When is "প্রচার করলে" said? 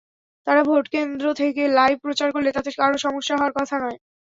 2.05-2.49